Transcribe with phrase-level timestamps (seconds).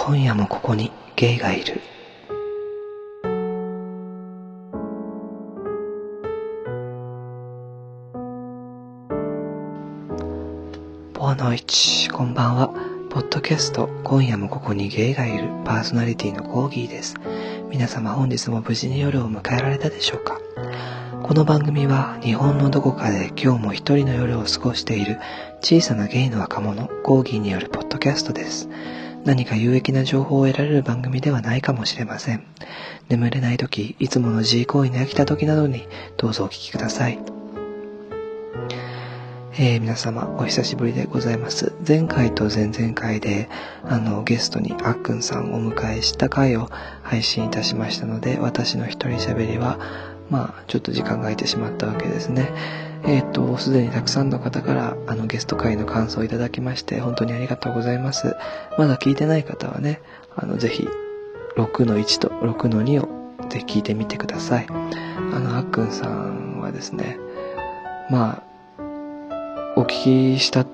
[0.00, 1.80] 今夜もここにゲイがいる。
[11.12, 12.68] ボーノイチ、こんばんは。
[13.10, 17.16] ポッドキャスト、今夜もここにゲイがいるパーソナリティのコーギーです。
[17.68, 20.40] 皆様本日も無事に夜を迎えられたでしょうか？
[21.24, 25.18] この番組は日本のどこかで今日も一人の夜を過ごしている
[25.60, 28.70] 小さなゲイの若者、コーギーによるポッドキャストです。
[29.24, 32.42] 何か有益な情報を得られる番組ではないかもしれません。
[33.08, 35.86] 眠れない時、いつもの G 行為に飽きた時などに
[36.16, 37.18] どうぞお聞きください。
[39.60, 41.72] えー、皆様、お久しぶりでございます。
[41.86, 43.48] 前回と前々回で、
[43.84, 46.70] あの、ゲストにあっくんさんをお迎えした回を
[47.02, 49.80] 配信いたしましたので、私の一人喋りは、
[50.30, 52.52] まあ、ちょっと時間が空いてしまったわけですね。
[53.04, 58.36] えっ、と、すでにたくさんの方から、あの、ゲスト会の感想をいただきまして、本当にありがとうございます。
[58.76, 60.00] まだ聞いてない方はね、
[60.36, 60.88] あの、ぜひ、
[61.56, 64.66] 6の1と6の2を、ぜひ聞いてみてください。
[64.70, 67.18] あの、あっくんさんはですね、
[68.10, 68.82] まあ、
[69.76, 70.70] お聞きした通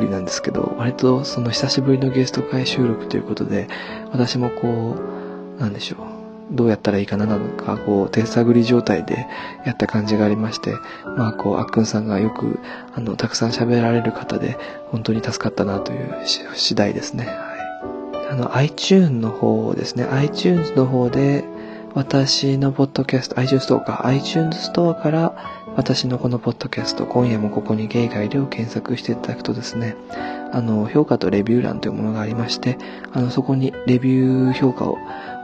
[0.00, 3.68] りなんですけど、割とその久しぶりのゲスト会収録ということで、
[4.10, 4.96] 私もこ
[5.58, 6.17] う、なんでしょう。
[6.50, 9.26] どうやったらいいかななのか、こう、手探り状態で
[9.64, 10.74] やった感じがありまして、
[11.16, 12.58] まあ、こう、あっくんさんがよく、
[12.94, 14.58] あの、たくさん喋られる方で、
[14.90, 16.14] 本当に助かったなという
[16.54, 17.26] 次第ですね。
[17.26, 18.26] はい。
[18.30, 21.44] あの、iTunes の方ですね、iTunes の方で、
[21.94, 25.34] 私のポッドキャスト、iTunes ストアか、iTunes ストアから、
[25.76, 29.96] 私のこのポッドキャスト、今夜もここにゲイがいるを検索していただくとですね、
[30.52, 32.78] あの、評価とレビュー欄というものがありまして、
[33.12, 34.98] あの、そこにレビュー評価を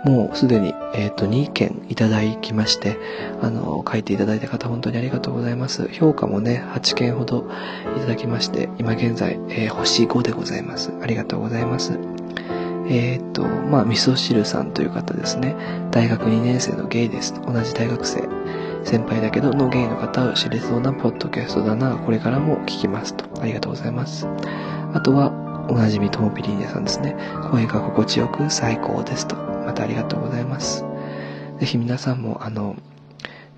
[0.04, 2.98] もうすでに、えっ、ー、と、2件いただきまして、
[3.40, 5.88] あの、書いていただいた方本当にありがとうございます。
[5.92, 7.48] 評価もね、8件ほど
[7.96, 10.92] いただきまして、今現在、えー、星5でございます。
[11.00, 11.98] ありがとうございます。
[12.86, 15.56] えっ、ー、と、まあ、味噌汁さんという方ですね。
[15.90, 17.34] 大学2年生のゲイです。
[17.46, 18.28] 同じ大学生。
[18.84, 21.96] 先輩だけどのゲイの方を知れそうなポッドキャストだな。
[21.96, 23.24] これからも聞きますと。
[23.40, 24.28] ありがとうございます。
[24.92, 25.32] あとは、
[25.70, 27.16] おなじみともピリーニャさんですね。
[27.50, 29.53] 声が心地よく最高ですと。
[29.64, 30.84] またありがとうございます。
[31.60, 32.76] ぜひ皆さんも、あの、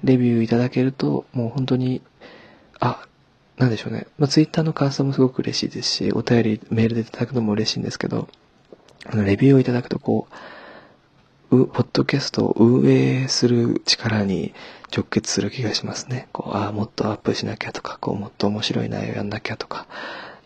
[0.05, 2.03] レビューいただけると、もう本当に、
[2.81, 3.07] あ、
[3.57, 4.07] なんでしょうね。
[4.19, 8.29] まあ、ツイッターの感想もすごく嬉しいですし、お便り、メールでいただくのも嬉しいんですけど、
[9.07, 10.35] あの、レビューをいただくと、こう、
[11.51, 14.53] う、ポッドキャストを運営する力に
[14.95, 16.29] 直結する気がしますね。
[16.33, 19.87] こう、ああ、もっとアップしなきゃとか、こう、もっと面白い内容やんなきゃとか、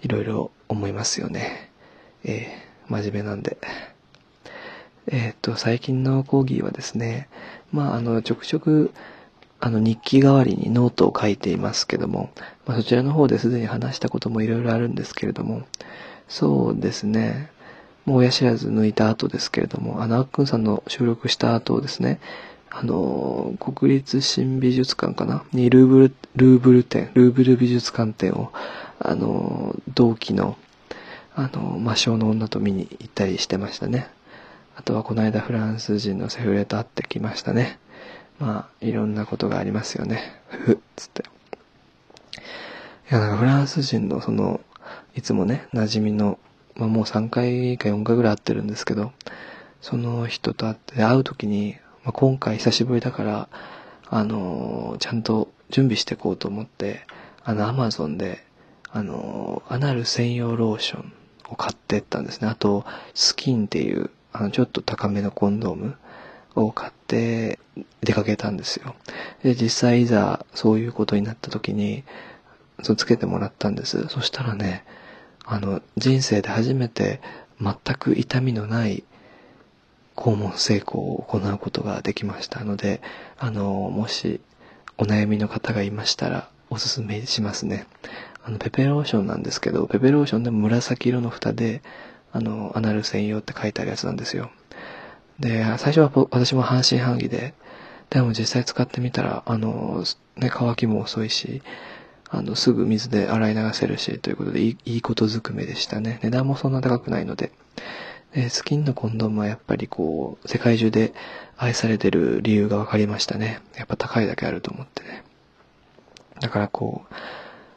[0.02, 1.70] いろいろ思いますよね。
[2.24, 3.56] えー、真面目なんで。
[5.12, 7.28] えっ、ー、と、最近の講義はですね、
[7.72, 8.92] まあ、あの、ちょくちょく、
[9.58, 12.30] あの、日記代わりにノートを書いていますけども、
[12.64, 15.62] まあ、そちらの方ですでに話したこともいろいろあるんですけれども、
[16.28, 17.50] そうですね、
[18.04, 22.20] もう親知らず抜いた後ですけれども、あの、あっくんさんの収録した後ですね、
[22.70, 28.52] あの、国立新美術館かなにルーブル、ルーブル展、ルーブル美術館展を、
[29.00, 30.56] あの、同期の、
[31.34, 34.08] あの、魔性の女と見に行ったりしてましたね。
[34.76, 37.78] あとはこの間フランス人のセフレと会ってきましたね。
[38.38, 40.40] まあ、いろんなことがありますよね。
[40.48, 41.24] ふふっつって。
[43.10, 44.60] いや、なんかフランス人のその、
[45.14, 46.38] いつもね、馴染みの、
[46.76, 49.12] まあもう3回か4回ぐらい会ってるんですけど、
[49.80, 53.48] その人と会って、会う時に、まあ、今回久しぶりだから、
[54.08, 57.06] あのー、ちゃんと準備していこうと思って、
[57.44, 58.44] あの、アマゾンで、
[58.90, 61.12] あのー、アナル専用ローション
[61.50, 62.48] を買ってったんですね。
[62.48, 65.96] あと、スキンっていう、あの、ちょっと高めのコンドーム
[66.54, 67.58] を買って
[68.02, 68.94] 出かけたんですよ。
[69.42, 72.04] で、実際いざそういうことになった時に、
[72.82, 74.08] そうつけてもらったんです。
[74.08, 74.84] そしたらね、
[75.44, 77.20] あの、人生で初めて
[77.60, 79.04] 全く痛みのない
[80.16, 83.00] 肛門成功を行うことができましたので、
[83.38, 84.40] あの、もし
[84.98, 87.86] お悩みの方がいましたらおすすめしますね。
[88.44, 91.82] あの、ペペローションなんですけど、ペペローションでも紫色の蓋で、
[92.32, 94.50] あの、アナル専用って書いてあるやつなんですよ。
[95.38, 97.54] で、最初は私も半信半疑で、
[98.10, 100.04] でも実際使ってみたら、あの、
[100.36, 101.62] ね、乾きも遅いし、
[102.28, 106.20] あの、すぐ水で洗い流せるし、ということでいい、いいことずくめでしたね。
[106.22, 107.52] 値段もそんな高くないので。
[108.32, 111.12] で、スキンのコンドームはやっぱりこう、世界中で
[111.56, 113.60] 愛されてる理由が分かりましたね。
[113.76, 115.24] やっぱ高いだけあると思ってね。
[116.40, 117.14] だからこう、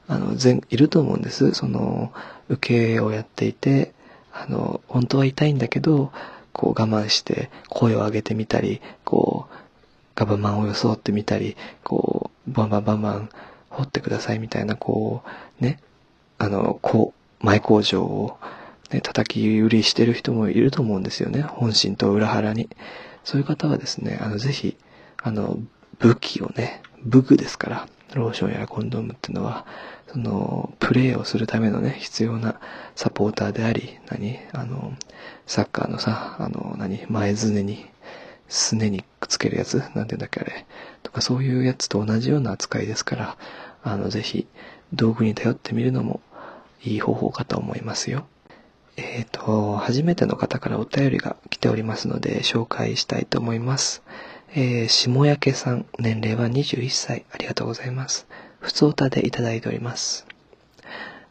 [0.07, 1.53] あの、全、いると思うんです。
[1.53, 2.13] その、
[2.49, 3.93] 受けをやっていて、
[4.33, 6.11] あの、本当は痛いんだけど、
[6.51, 9.55] こう我慢して声を上げてみたり、こう、
[10.15, 13.29] ガバマンを装ってみたり、こう、バンバンバンバン
[13.69, 15.23] 掘ってくださいみたいな、こ
[15.61, 15.79] う、ね、
[16.37, 18.37] あの、こう、前工場を、
[18.91, 21.41] ね、叩き売りしてる人もいると思うんですよね。
[21.41, 22.69] 本心と裏腹に。
[23.23, 24.77] そういう方はですね、あの、ぜひ、
[25.21, 25.57] あの、
[25.99, 29.65] 武器をね、武具ですから、ローションやコンドームっていうのは、
[30.13, 32.59] その、プレイをするためのね、必要な
[32.95, 34.93] サポーターであり、何あの、
[35.47, 37.85] サッカーのさ、あの、何前ずねに、
[38.47, 40.65] すねにくっつけるやつなんて言うんだっけあれ。
[41.01, 43.37] とかそういうやつと同じような扱いですから、
[43.83, 44.45] あの、ぜひ、
[44.93, 46.21] 道具に頼ってみるのも
[46.83, 48.27] いい方法かと思いますよ。
[48.97, 54.03] えっ、ー、と、初めての方からお便りが来ておりますので、紹介したいと思います。
[54.53, 58.27] えー、下焼けさん、年齢は21歳、ありがとうございます。
[58.63, 60.25] 普通歌でいただいております。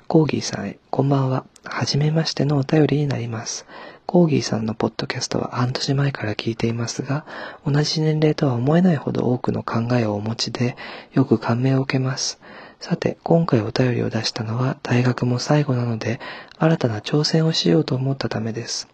[0.06, 1.46] コーギーさんへ、こんばんは。
[1.64, 3.64] はじめましてのお便りになります。
[4.05, 7.25] コーギーさんのポッドキャストは半年前から聞いていますが、
[7.67, 10.76] 同じ年齢とは思えないほど多くの考えをお持ちで、
[11.14, 12.38] よく感銘を受けます。
[12.82, 16.19] さて、今回お便りを出したのは大学も最後なので、
[16.58, 18.88] 新たな挑戦をしようと思ったためです。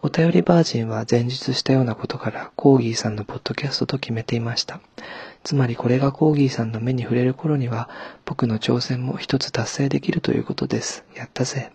[0.00, 4.80] お便りバージンは前述したようなことからコーギーさんのポッドキャストと決めていました。
[5.44, 7.90] つまりこれがコーギーさんの目に触れる頃には
[8.24, 11.04] 僕の挑戦も一つ達成できるということです。
[11.14, 11.70] やったぜ。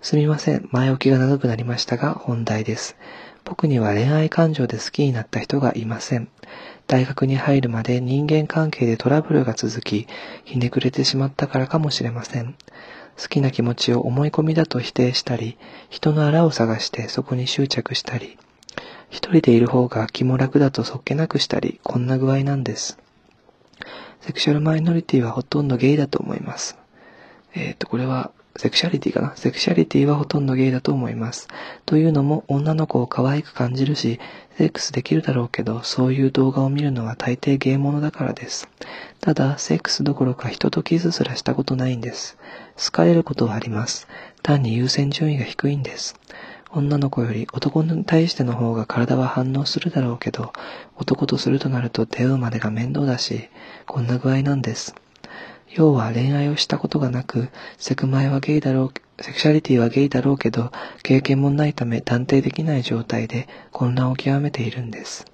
[0.00, 0.66] すみません。
[0.72, 2.96] 前置きが長くなりましたが本題です。
[3.44, 6.28] 僕には恋愛感情で好きになった人がいません。
[6.86, 10.06] 大学に入るまで人間関係でトラブルが続き、
[10.44, 12.54] ひねくれてしまったからかもしれません。
[13.18, 15.56] 好きな気持ちを思い込みだと否定したり、
[15.88, 18.36] 人の荒を探してそこに執着したり、
[19.08, 22.98] 一人でいる方が気も楽だとそっけなくしたり、こんな具合なんです。
[24.20, 26.76] セクシャルマイノリティはほとんどゲイだと思います。
[27.54, 29.36] えっ、ー、と、これはセクシャリティかな？
[29.36, 31.48] セクシャリティはほとんどゲイだと思います。
[31.86, 34.20] というのも女の子を可愛く感じるし、
[34.56, 38.68] セックスできるだろうけど、そういう動画を見るのは大抵ゲイものだからです。
[39.20, 42.38] ただ、セックスどころか人とキスすらしたことないんです。
[42.76, 44.06] 好かれることはあります。
[44.42, 46.14] 単に優先順位が低いんです。
[46.70, 50.52] 女の子より男に対しての方が体は反応するだろうけど、
[50.96, 53.48] 男とするとなると出会うまでが面倒だし、
[53.86, 54.94] こんな具合なんです。
[55.76, 57.48] 要は恋愛をしたことがなく、
[57.78, 60.70] セクマイはゲイだろう、セクシャリティはゲイだろうけど、
[61.02, 65.26] 経験もないため断定できない状態で混乱を極めているんです。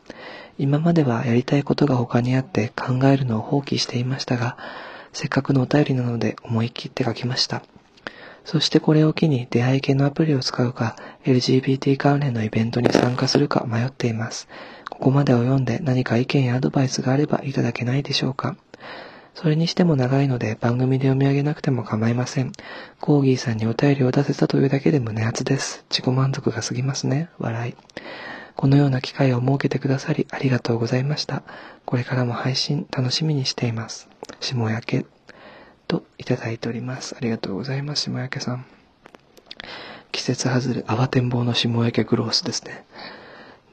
[0.59, 4.57] 今まではやりたいことが他にあって考えるのを放棄していましたが、
[5.13, 7.63] せっかくのお便りなので思い切って書きました。
[8.47, 14.49] そしてこれを機に出会い系のアプリを使うか、LGBT 関連のイベントに参加するか迷っています。
[14.89, 18.57] ここまでを読んで何か意見やアドバイスがあればいただけないでしょうか。
[19.35, 22.53] それにしても長いので番組で読み上げなくても構いません。
[23.01, 25.85] コーギーさんにお便りを出せたというだけで胸熱です。
[25.89, 27.31] 自己満足が過ぎますね。
[27.39, 27.75] 笑い。
[28.57, 31.43] このような機会を設けてくださりありがとうございました。
[31.87, 34.09] これからも配信楽しみにしています。
[34.41, 35.07] 下焼け
[35.89, 37.15] といただいております。
[37.17, 38.67] ありがとうございます、下焼けさん。
[40.13, 42.85] 季節外れ、慌てんぼうの下焼けグロースですね。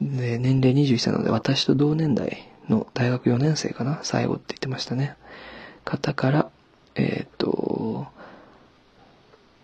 [0.00, 3.98] で、年齢21歳なので、私と同年代の大学4年生かな？
[4.02, 5.16] 最後って言ってましたね。
[5.88, 6.50] 方から、
[6.96, 8.06] えっ、ー、と、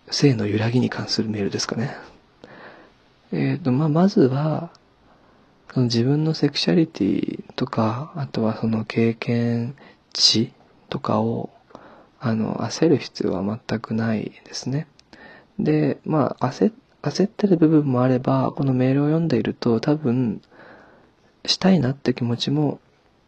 [0.09, 1.95] 性の揺らぎに関するメールですかね。
[3.31, 4.71] えっ、ー、と、まあ、まずは、
[5.71, 9.75] その自分のセクシャリティとか、あとはその経験
[10.13, 10.51] 値
[10.89, 11.51] とかを、
[12.19, 14.87] あの、焦る必要は全くないですね。
[15.59, 16.73] で、まあ、焦、
[17.03, 20.41] 焦ってる部分もあれば、このメールを読んでいると多分、
[21.45, 22.79] したいなって気持ちも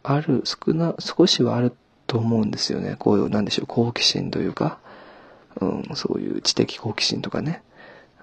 [0.01, 1.75] ある、少な、少しはある
[2.07, 2.95] と思うんですよね。
[2.97, 4.79] こういう、なんでしょう、好奇心というか、
[5.59, 7.61] うん、そういう知的好奇心とかね、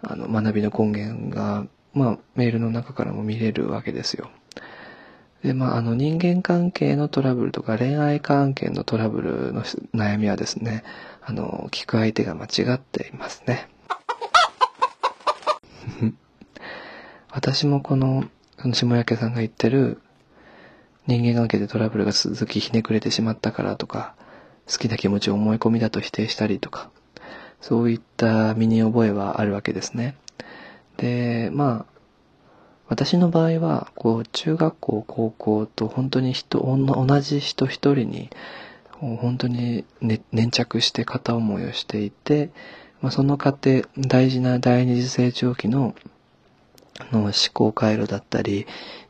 [0.03, 4.31] あの、学びの根源が、まあ、メールの中からも見れるわけですよ。
[5.43, 9.63] で、まあ、あの、人間関係のトラブルとか恋愛関係のトラブルの
[9.95, 10.83] 悩みはですね、
[11.23, 13.69] あの、聞く相手が間違っていますね。
[17.31, 18.25] 私もこの、
[18.59, 20.01] その下焼さんが言ってる、
[21.07, 24.15] 人間関係でトラブルが続きひねくれてしまったからとか、
[24.71, 26.91] 好きな気持ちを思い込みだと否定したりとか、
[27.61, 30.17] そういった身に覚えはあるわけですね。
[30.97, 31.95] で、まあ、
[32.89, 38.31] 私の場合は、こう、中学校、高校と本当に人、同じ人一人に、
[39.01, 42.51] 本当に、ね、粘着して片思いをしていて、
[43.01, 45.95] まあ、その過程、大事な第二次成長期の
[47.13, 48.67] の思考回路だったり、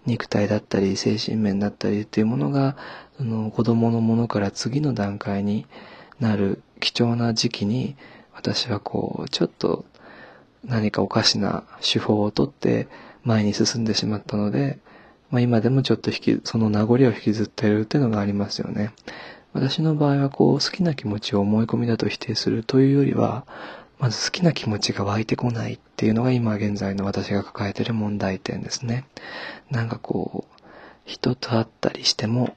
[0.07, 2.77] 肉体だったり、精神面だったりっていうものが、
[3.17, 5.67] その子供のものから次の段階に
[6.21, 7.97] なる貴重な時期に、
[8.35, 9.85] 私はこう、ちょっと
[10.65, 12.89] 何かおかしな手法をとって
[13.23, 14.79] 前に進んでしまったので、
[15.31, 18.93] まあ今でもちょっと引き、その名残を引きずってるっていうのがありますよね。
[19.53, 23.47] 私の場合はこう、好きな気持ちを思い込みだと否定するというよりは、
[24.05, 29.07] まず好きな気持ちが湧いてこないっていうのが今現在の私が抱えてる問題点ですね。
[29.71, 30.61] なんかこう、
[31.07, 32.55] 人と会ったりしても、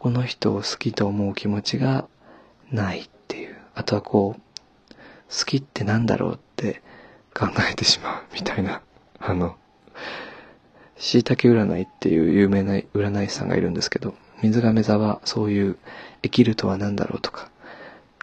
[0.00, 2.08] この人を好きと思う気持ちが
[2.72, 3.56] ないっていう。
[3.76, 4.94] あとはこう、
[5.28, 6.82] 好きってなんだろうって
[7.32, 8.82] 考えてしまうみたいな。
[9.20, 9.54] あの、
[10.96, 15.78] 椎茸占いっていう有名な占い師さんがいるんですけど、水亀座はそういう
[16.24, 17.52] 生きるとは何だろうとか、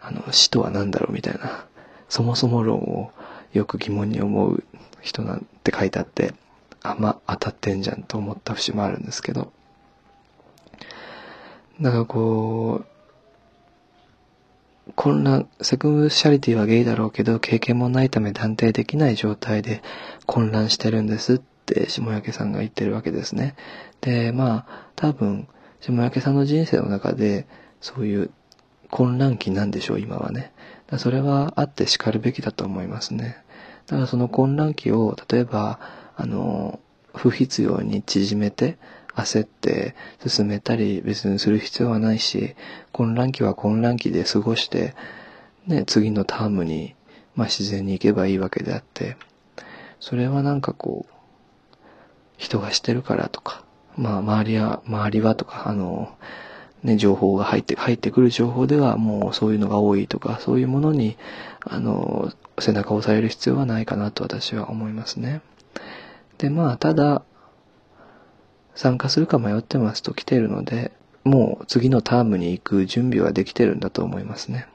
[0.01, 1.67] あの、死とは何だろうみたいな、
[2.09, 3.11] そもそも論を
[3.53, 4.63] よく疑問に思う
[5.01, 6.33] 人なんて書いてあって、
[6.83, 9.51] あん、ま当たってんじゃんと思った節もあるんですけど、
[11.81, 12.87] だかこう、
[14.95, 19.83] 混乱、セクシャリティはゲイだろうけど、経験もないため断定できない状態で
[20.25, 23.55] 混乱してるんですって下焼さんが言ってるわけですね。
[24.01, 25.47] で、まあ、多分、
[25.81, 27.45] 下焼さんの人生の中で、
[27.81, 28.31] そういう
[28.89, 30.51] 混乱期なんでしょう、今はね。
[30.97, 33.37] それはあって叱るべきだと思いますね。
[33.87, 35.79] だからその混乱期を、例えば、
[36.15, 36.79] あの、
[37.13, 38.77] 不必要に縮めて、
[39.15, 42.55] 焦って進めたり別にする必要はないし、
[42.91, 44.95] 混乱期は混乱期で過ごして、
[45.65, 46.95] ね、次のタームに、
[47.35, 49.17] まあ自然に行けばいいわけであって、
[49.99, 51.13] それはなんかこう、
[52.37, 53.63] 人がしてるからとか、
[53.97, 56.15] まあ周りは、周りはとか、あの、
[56.83, 61.17] ね、情報が入って、入ってくる情報ではもうそういうのが多いとか、そういうものに、
[61.61, 65.41] あの、背中を押さえる必要はないかなと私は思いますね。
[66.37, 67.23] で、まあ、ただ、
[68.75, 70.91] 参加するか迷ってますと来てるので、
[71.23, 74.67] もう次のタームに行く準備はできてるんだと思いますね。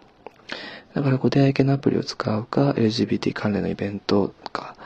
[0.94, 4.76] だから、こう出会い系のアプリを使うか、LGBT 関連のイベントか、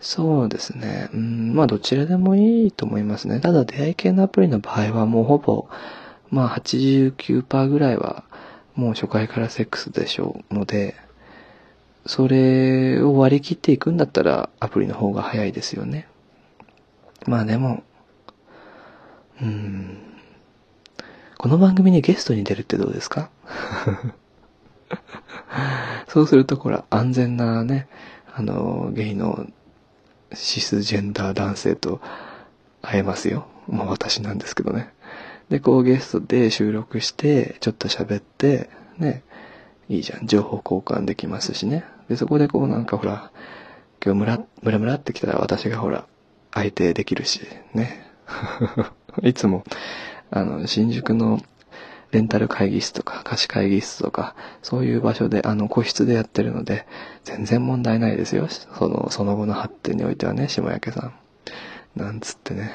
[0.00, 1.08] そうですね。
[1.14, 3.38] うん、まあどちらでもいいと思いますね。
[3.38, 5.68] ただ出会い系のアプリの場合はもうほぼ、
[6.32, 8.24] まあ89%ぐらいは
[8.74, 10.96] もう初回からセックスでしょうので、
[12.06, 16.08] それを割り切っていくんだったらアプリの方が早いですよね。
[17.26, 17.84] まあでも、
[19.40, 19.98] うん、
[21.36, 23.30] この番組にゲストに出るってどうですか？
[26.08, 27.88] そうすると、ほら、安全なね、
[28.34, 29.46] あの、ゲイの
[30.34, 32.00] シスジェンダー男性と
[32.82, 33.46] 会えますよ。
[33.68, 34.92] まあ私なんですけどね。
[35.52, 39.22] で、こうゲストで収録して、ちょっと喋って、ね、
[39.90, 40.26] いいじゃん。
[40.26, 41.84] 情報交換できますしね。
[42.08, 43.30] で、そこでこうなんかほら、
[44.02, 46.06] 今日ムラ、ムラムラってきたら私がほら、
[46.54, 47.42] 相手できるし、
[47.74, 48.02] ね。
[49.22, 49.62] いつも、
[50.30, 51.42] あの、新宿の
[52.12, 56.86] レンタル会議室とか貸し会議室とか、そういう場所で、あの、個室でやってるので、
[57.24, 58.48] 全然問題ないですよ。
[58.48, 61.12] その、その後の発展においてはね、下焼けさん。
[61.94, 62.72] なんつってね。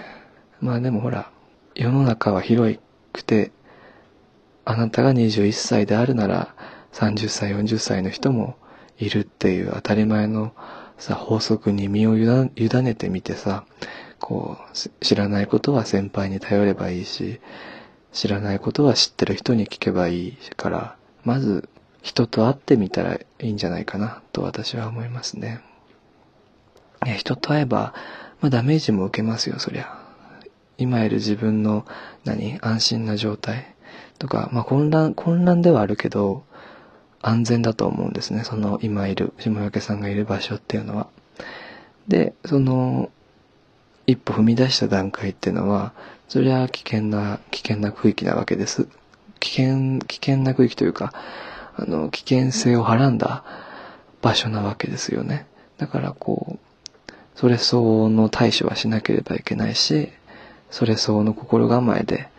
[0.61, 1.31] まあでもほら、
[1.79, 2.79] 世の中は広
[3.13, 3.51] くて、
[4.65, 6.55] あなたが21歳であるなら、
[6.93, 8.57] 30歳、40歳の人も
[8.97, 10.53] いるっていう当たり前の
[10.97, 13.63] さ、法則に身を委ねてみてさ、
[14.17, 17.39] こう、知らないことは先輩に頼ればいいし、
[18.11, 21.69] 知らないことは知ってる人に聞けばいいから、まず
[22.01, 25.61] 人と会ってみたらいいんじゃないかなと私は思いますね。
[27.05, 27.93] いや、人と会えば、
[28.41, 30.06] まあダメージも受けますよ、そりゃ。
[30.77, 31.85] 今いる自分の
[32.23, 33.75] 何安心な状態
[34.19, 36.43] とか、まあ混乱、混乱ではあるけど、
[37.21, 38.43] 安全だと思うんですね。
[38.43, 41.07] その今いる、下焼さんがいる場所っていうのは。
[42.07, 43.09] で、その、
[44.05, 45.93] 一歩踏み出した段階っていうのは、
[46.29, 48.87] それは危険な、危険な区域なわけです。
[49.39, 51.13] 危険、危険な区域というか、
[51.75, 53.43] あの、危険性をはらんだ
[54.21, 55.47] 場所なわけですよね。
[55.77, 60.09] だからこう、それ相応の対処はしなければいけないし、
[60.69, 62.29] それ相応の心構えで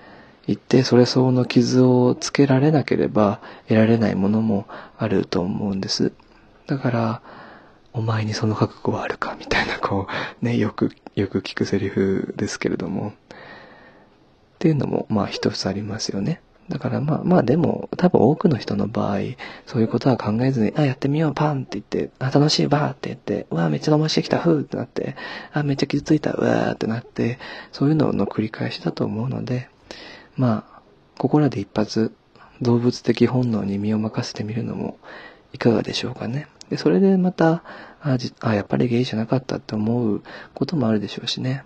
[0.47, 4.67] 行って、それ相応の傷をつけられなければ得られないものも
[4.97, 6.13] あると思うんです。
[6.67, 7.23] だから、
[7.93, 10.07] お前にその覚悟はあるかみたいな、こ
[10.41, 13.09] う、ね、よく、よく聞くセリフですけれども。
[13.09, 13.13] っ
[14.59, 16.41] ていうのも、まあ一つありますよね。
[16.69, 19.19] だからまあまあでも、多分多くの人の場合、
[19.67, 25.17] そういうことは考えずに、あ、やってみよう、パンって言って、あ、楽しい、バーって言って、うわ、めっちゃ飲ましてきた、ふーってなって、
[25.53, 27.39] あ、めっちゃ傷ついた、うわーってなって、
[27.73, 29.71] そういうのの繰り返しだと思うので、
[30.37, 30.81] まあ、
[31.17, 32.13] ここらで一発、
[32.61, 34.99] 動物的本能に身を任せてみるのも
[35.53, 36.49] いかがでしょうかね。
[36.69, 37.63] で、それでまた、
[38.03, 40.23] あ、あやっぱりゲイじゃなかったって思う
[40.55, 41.65] こともあるでしょうしね。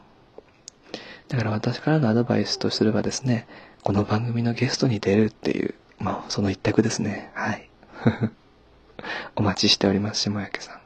[1.28, 3.46] だから私からのアドバイスとすればですね、
[3.84, 7.32] この番組のゲストに出るっていう、まあ、その一択ですね。
[7.34, 7.68] はい。
[9.34, 10.80] お待ちしております、下焼さん。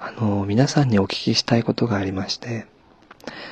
[0.00, 2.66] あの、皆さんにお聞きしたいことがありまして、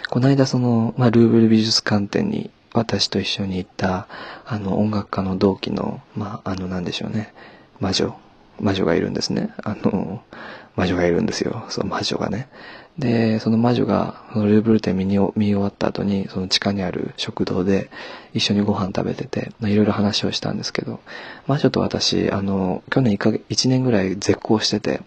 [0.09, 4.09] この間その、まあ、ルーブル美術館展に私と一緒に行った、
[4.45, 7.33] あの、音楽家の同期の、まあ、あの、なんでしょうね、
[7.79, 8.17] 魔女、
[8.61, 9.53] 魔女がいるんですね。
[9.63, 10.23] あの、
[10.77, 11.65] 魔女がいるんですよ。
[11.69, 12.49] その魔女がね。
[12.99, 17.91] で、その魔女が、ルーブル展見に見終わった後に、その地下にある食堂で
[18.35, 21.01] 一緒にご飯食べてて、いろいろ話をしたんですけど、
[21.47, 25.01] 魔女と私、あの、去年1ヶ月、1年ぐらい絶交してて、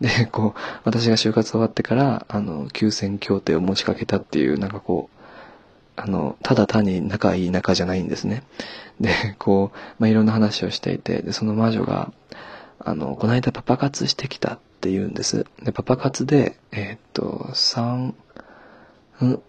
[0.00, 5.20] で、こう、私が就活終わってから、あの、休戦協定を持ちかけたっていう、なんかこう、
[5.96, 8.42] あの、ただ単に仲いい仲じゃないんですね。
[9.00, 12.12] で、こう、まあ、いろんな話をしていて、で、その魔女が、
[12.82, 15.46] あの、この間パパ活してきたって言うんです。
[15.62, 18.14] で、パパ活で、えー、っと、3、
[19.24, 19.42] ん、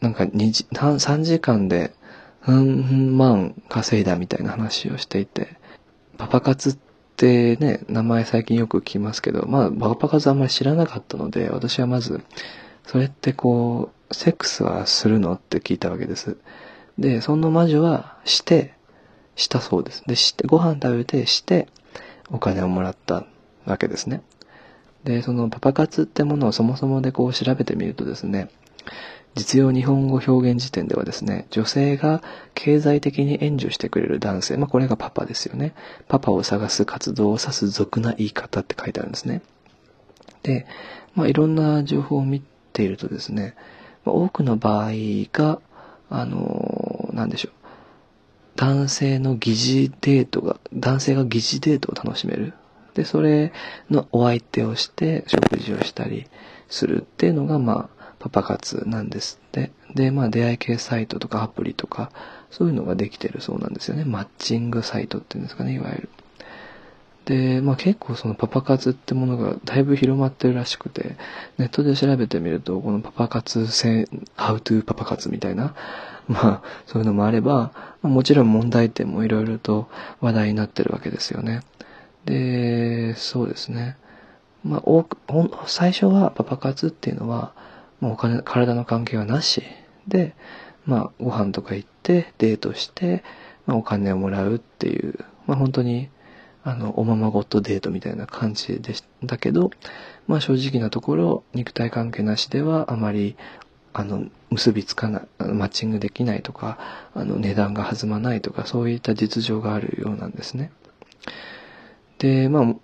[0.00, 1.94] なんか2時、3時間で、
[2.46, 5.56] うん万稼いだみたいな話をしていて、
[6.16, 6.78] パパ活っ
[7.16, 12.22] てね、名前最近よく聞きますけど、まあ、パパ活あんまり知らなかったので、私はまず、
[12.86, 16.38] それってこう、セックスはするのって聞いたわけです。
[16.98, 18.74] で、その魔女はして、
[19.36, 20.02] したそうです。
[20.06, 21.68] で、して、ご飯食べて、して、
[22.30, 23.26] お金をもらった
[23.64, 24.22] わけですね。
[25.04, 28.48] で、そのパパ活ってものをそもそもでこう調べてみるとですね、
[29.34, 32.22] 実用日本語表現辞典ではですね、女性が
[32.54, 35.74] 経済的に援助してくれる男性、まあこれがパパですよね。
[36.08, 39.42] パパを探す活動を指す俗な言い方って書いてあるんですね。
[40.42, 40.66] で、
[41.14, 43.54] まあいろんな情報を見ているとですね、
[44.04, 44.92] 多くの場合
[45.32, 45.60] が、
[46.08, 47.59] あの、なんでしょう。
[48.60, 52.52] 男性の疑似デートが、男性が疑似デートを楽しめる。
[52.92, 53.54] で、それ
[53.88, 56.26] のお相手をして食事をしたり
[56.68, 59.70] するっていうのが、まあ、パパ活なんですって。
[59.94, 62.12] で、まあ、出会い系サイトとかアプリとか、
[62.50, 64.04] そういうのができてるそうなんですよね。
[64.04, 66.08] マッチングサイトっていうんですかね、いわゆる。
[67.24, 71.16] で、まあ結構そのパパ活ってものがだいぶ広まってるらしくて、
[71.56, 75.74] ネットで調べてみると、このパパ活戦、ハウトゥーパパ活みたいな、
[76.28, 77.72] まあそういうのもあれば、
[78.02, 79.88] もちろん問題点もいろいろと
[80.20, 81.62] 話題になってるわけですよね。
[82.24, 83.96] で、そうですね。
[84.64, 85.18] まあ多く、
[85.66, 87.52] 最初はパパ活っていうのは、
[88.00, 89.62] もうお金、体の関係はなし。
[90.08, 90.34] で、
[90.86, 93.22] まあご飯とか行ってデートして、
[93.66, 96.10] まあお金をもらうっていう、まあ本当に
[96.62, 99.70] あの、おままごとデートみたいな感じでしたけど、
[100.26, 103.36] まあ正直なところ、肉体関係なしではあまり、
[103.92, 106.78] あの、結びつかない、マッチングできないとか、
[107.14, 110.70] あの、値段が弾まないとか、そういった実情があるようなんですね。
[112.18, 112.74] で、まあ、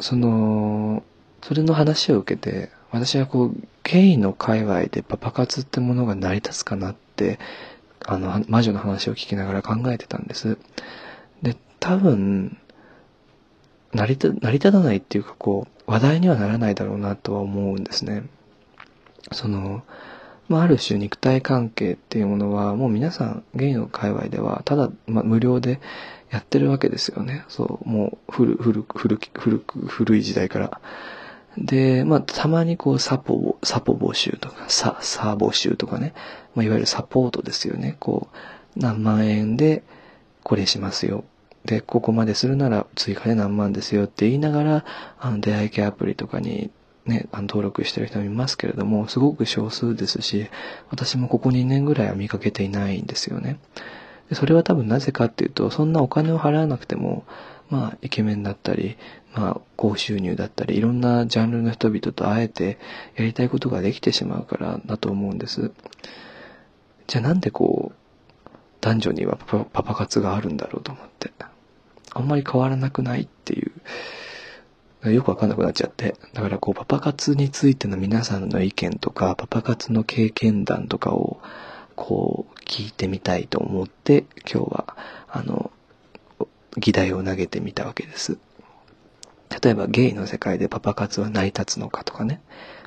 [0.00, 1.02] その、
[1.42, 7.38] それの話を受けて、私はこう、ゲイの界隈でパパ活ってものが成り立つかなって、
[8.06, 10.58] あの、魔女の話を聞きながら考えてたんです。
[11.42, 12.58] で、多分、
[13.92, 18.24] 成り立、成り立たないっていうかこう、話題にはならないだろうなとは思うんですね。
[19.32, 19.82] その、
[20.48, 25.80] まあ、ある種肉体関係っていうものは、もう皆さん、ゲイの界隈では、ただ、まあ、無料で
[26.30, 27.44] やってるわけですよね。
[27.48, 30.80] そう、もう、古、古、古、古、古い時代から。
[31.58, 36.14] で、まあ、たまにこう、サポ、サポ募集とか、サ、サ募集とかね。
[36.54, 37.96] まあ、いわゆるサポートですよね。
[38.00, 39.82] こう、何万円で、
[40.42, 41.24] これしますよ。
[41.64, 44.84] で、ここまでするなら追加で何万ですよって言いながら、
[45.18, 46.70] あの、出会い系アプリとかに
[47.08, 50.48] ね、あの登録してる人もいますけれども、すごく少数ですし、
[50.90, 53.58] 私もここ2年ぐらいは見かけていないんですよね。
[54.28, 57.24] でそれは多分なぜかっていうと、そんなお金を払わなくても、
[57.70, 58.96] まあ、イケメンだったり、
[59.34, 62.78] まあ、高収入だったり、いろんなジャンルの人々と会えて、
[63.16, 65.72] やりたいことができてしまうからだと思うんです。
[67.06, 71.32] じゃあなんでこう、男女にはパパ活があるんだろうと思って。
[72.18, 73.72] あんまり変わらなくないっていう、
[75.04, 76.16] よくわかんなくなっちゃって。
[76.32, 81.40] だからこう、パパ活についての皆さんの意見とか、パパ活の経験談とかを、
[81.94, 84.96] こう、聞いてみたいと思って、今日は、
[85.28, 85.70] あの、
[86.76, 88.38] 議題を投げてみたわけです。
[89.62, 92.40] 例えば、ゲイの世界でパパ活は成り立つのかとかね。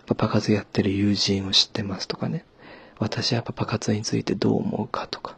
[0.05, 2.43] パパ活やってる友人を知ってますとかね。
[2.99, 5.37] 私はパパ活についてどう思うかとか。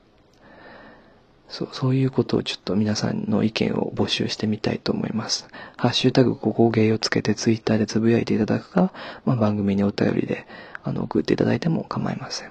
[1.53, 5.47] そう、そういうことをちょっと皆さんの意見を募集してみたいと思います。
[5.77, 8.91] ハッシュタグ、ここゲイをつけてツイッターでつぶやいていただくか、
[9.23, 10.47] まあ、番組にお便りで、
[10.83, 12.49] あの、送っていただいても構いません。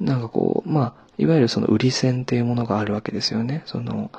[0.00, 3.64] なんかこう、まあ、いわゆるその売り線っていうものがあるわけですよね。
[3.66, 4.10] その、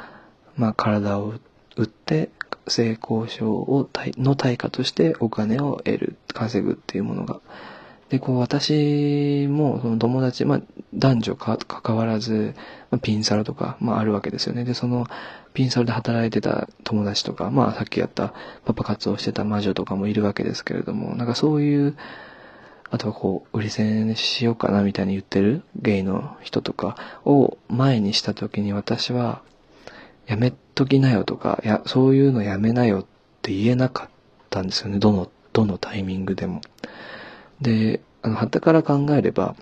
[0.55, 1.33] まあ、体を
[1.75, 2.29] 売って、
[2.67, 7.41] 性交渉を、の対価としてお金を得る、稼ぐっていうものが
[8.13, 10.61] で、こう私もその友達、まあ
[10.93, 12.53] 男女か関わらず、
[12.91, 14.65] まあ、ピンサロとか、まああるわけですよね。
[14.65, 15.07] で、その
[15.55, 21.97] ピンサロで働いてた友達とか、まあさっきやったパパ活をしてた魔女とかもいるわけですけれども、なんかそういう、
[22.91, 26.95] あとはこう、売り線しようかなみたいに言ってるゲイの人とか
[27.25, 29.41] を前にした時に私は、
[30.27, 33.05] やめときなよとか、いや、そういうのやめなよっ
[33.41, 34.09] て言えなかっ
[34.51, 34.99] たんですよね。
[34.99, 36.61] どの、どのタイミングでも。
[37.63, 39.55] で、あの、旗から考えれば、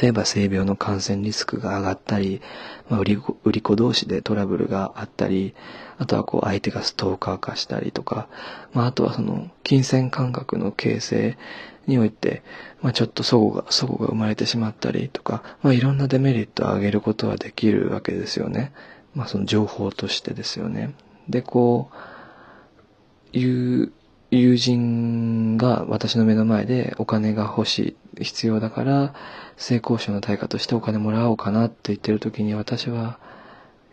[0.00, 2.40] 例えば性病の感染リスクが上がったり、
[2.88, 5.54] まあ、売り子、売り子同士でトラブルがあったり、
[5.98, 8.28] あとはこう相手がストーカー化したりとか、
[8.72, 11.38] まああとはその金銭感覚の形成
[11.86, 12.42] において、
[12.82, 18.72] まあちょっと齟齬が、齟齬が生まれてしまったりとか、まあいろんなデメリットを上げることはできるわけですよね。
[19.14, 20.94] まあその情報としてですよね。
[21.28, 23.92] で、こう、いう
[24.30, 29.14] 友人が私の目の前でお金が欲しい、必要だから、
[29.56, 33.18] 性交渉の対価としてお金もらおうかなって言ってる時に私は、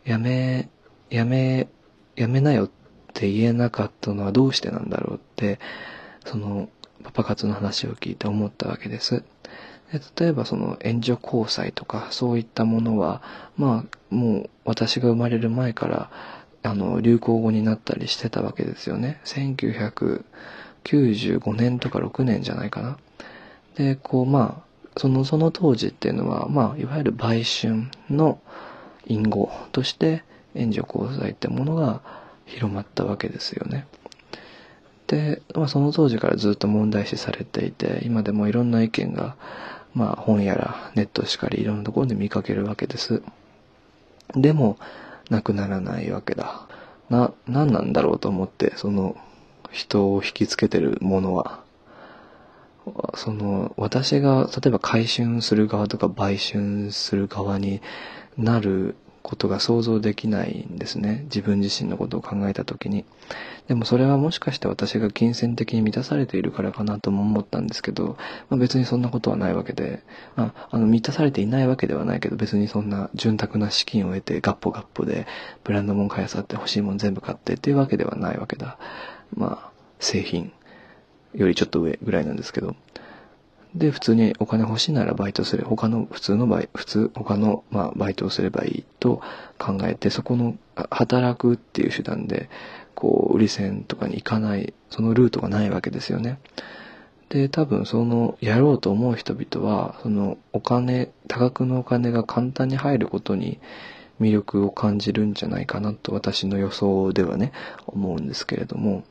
[0.05, 0.69] やめ、
[1.09, 1.67] やめ、
[2.15, 2.69] やめなよっ
[3.13, 5.59] て言えなかったのはどうしてなんだろうって、
[6.25, 6.69] その、
[7.03, 9.23] パパ活の話を聞いて思ったわけです。
[9.91, 13.21] で例えばその援助交際とかそういったものは、
[13.57, 16.09] まあ、もう私が生まれる前から
[16.63, 19.19] あの、流行語になったりしてたわけですよね。
[19.25, 22.97] 1995年とか6年じゃないかな。
[23.75, 28.39] で、こう、まあ、その、その当時っていうのは、まあ、いわゆる売春の
[29.05, 30.23] 隠語として、
[30.55, 32.01] 援助交際ってものが
[32.45, 33.87] 広まったわけですよね。
[35.07, 39.35] で、まあ、その当時からずっと問題視されていて、今でもいろんな意見が、
[39.93, 43.21] まあ、本やらネットしかりいろんなところで見かけるわけです。
[44.35, 44.77] でも、
[45.29, 46.67] なくならないわけだ。
[47.09, 49.15] な、何なんだろうと思って、その
[49.71, 51.61] 人を引きつけてるものは。
[53.15, 57.81] その、私が、例えば回春する側とか売春する側に
[58.37, 61.21] なることが想像できないんですね。
[61.25, 63.05] 自分自身のことを考えたときに。
[63.67, 68.17] でもそれはもしかして私が金銭的に満たされているからかなとも思ったんですけど、
[68.49, 70.03] まあ、別にそんなことはないわけで、
[70.35, 75.25] まあ、あの満たされていないわけではないけど別にそんな潤沢な資金を得てガッポガッポで
[75.63, 78.77] ブランド物買い漁って欲しいもん全部買ってっていうわけではないわけだ。
[79.33, 80.51] まあ、製品
[81.33, 82.75] よりちょっと上ぐらいなんですけど。
[83.75, 89.21] で、普通にお金欲しいならバイトすれ、他の普通のバイ、普通、他の、まあ、バイトをすればいいと
[89.57, 90.55] 考えて、そこの、
[90.91, 92.49] 働くっていう手段で、
[92.93, 96.39] こう、売り線とかに行かない、そのルートがないわけですよね。
[97.29, 103.59] で、多分その、やろうと思う人々は、その、お金、多額のお金が簡単に入ることに
[104.21, 107.51] 魅力を感じるんじゃないかなと私の予想ではね、
[107.87, 109.03] 思うんですけれども、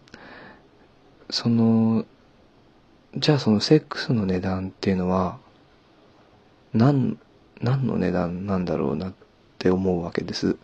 [1.31, 2.05] その、
[3.17, 5.39] じゃあそのセックスの値段っていうのは、
[6.73, 7.19] 何、
[7.61, 9.13] 何の値段なんだろうなっ
[9.59, 10.57] て思うわけです。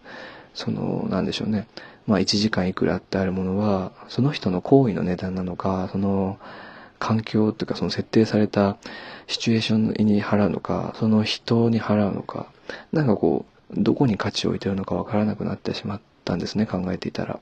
[0.55, 1.69] その、なんでしょうね。
[2.07, 6.39] まあ1時間いくらってあるものは、その人の行為の値段なのか、その
[6.99, 8.79] 環境っていうかその設定された
[9.27, 12.47] シチュエーションに払うのか、その人に払うのか、
[12.93, 17.41] なんかこう、どこに価値を置いてるのかわからなくなってしまったんですね、考えていたら。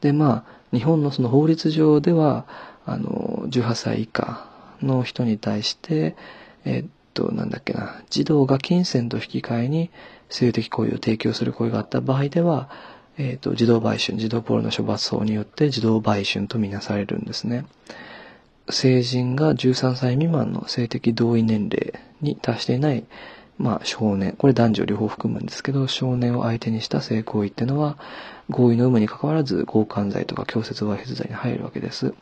[0.00, 2.46] で、まあ、日本のその法律上では、
[2.86, 4.46] あの、18歳以下
[4.82, 6.16] の人に対して、
[6.64, 9.90] えっと、なんだっけな、児童が金銭と引き換えに
[10.28, 12.68] 性的行為を提供する行為があった場合では、
[13.16, 17.64] えっと、児童売春、児童ポロの処罰法によって児童売春とみなされるんですね。
[18.68, 23.04] 成人が13歳未満の性的同意年齢に達していない、
[23.58, 27.98] まあ少年、これ男女両方含むんですけど、少年を相手にした性行為っていうのは、
[28.50, 32.14] 合意の有無に関わらず強姦罪とか強制わいせつ罪に入るわけです。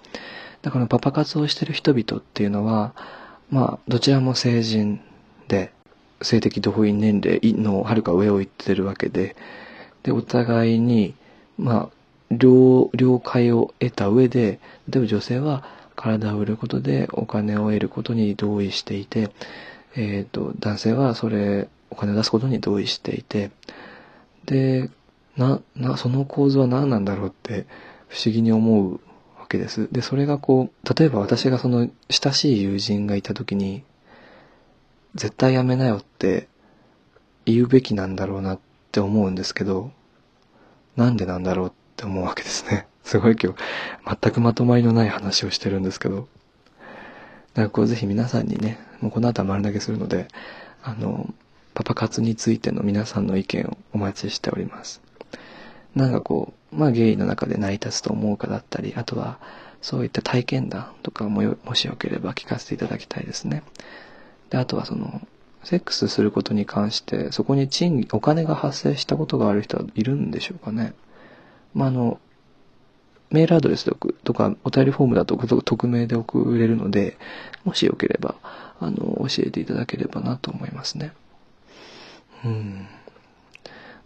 [0.63, 2.95] だからパパ活をしてる人々っていうのは、
[3.51, 5.01] まあ、どちらも成人
[5.49, 5.73] で、
[6.23, 9.37] 性的同意年齢のはるか上を行ってるわけで、
[10.05, 11.15] で、お互いに、
[11.59, 11.91] まあ、
[12.31, 15.65] 了、了解を得た上で、例えば女性は
[15.97, 19.31] 体を売ることでお金を得ることに同意していて、
[19.95, 23.51] えっ、ー、と、男性はそれ、お金を出すことに同意していて、
[24.47, 24.91] で、
[25.37, 27.67] な、な、その構図は何なんだろうって
[28.09, 29.01] 不思議に思う
[29.53, 29.89] けです。
[29.93, 33.85] で、それがこう、例えば私がその親しい友人がいた時に、
[35.15, 36.49] 絶対やめなよって
[37.45, 38.59] 言うべきなんだろうなっ
[38.91, 39.93] て思うんですけど、
[40.97, 42.87] なんでなんだろうって思うわけですね。
[43.05, 43.59] すごい今日、
[44.23, 46.29] 全くまとまりのない話をしてるんですけど。
[47.55, 50.29] だからこうぜひ皆さんにね、もうこの後は丸投げするので、
[50.83, 51.33] あの、
[51.75, 55.03] パパ活についての皆さんの意見をお待ちしております。
[55.95, 59.39] なんかこう、まあゲイの中で成り立つと思うかだったり、あとは
[59.81, 63.63] そういった体験談とかももしよければ聞かせていただきたいですね。
[64.51, 65.21] で、あとはその、
[65.65, 70.95] セックスすることに関して、そこに賃金、お金が発生したことがある人はいるんでしょうかね。
[71.75, 72.21] まあ、あの、
[73.31, 73.91] メールアドレス
[74.25, 77.17] とか、お便りフォームだと匿名で送れるので、
[77.65, 78.35] もしよければ、
[78.79, 78.97] あの、
[79.29, 81.13] 教えていただければなと思いますね。
[82.45, 82.87] うん。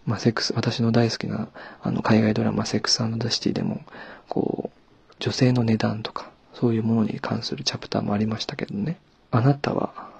[0.06, 1.48] まあ、セックス、私の大好きな、
[1.82, 3.80] あの、海外ドラマ、セックスザ・シティでも、
[4.28, 8.98] こう、女性の値段とか、そういうものに関するチャプターもありましたけどね。
[9.30, 10.10] あなたは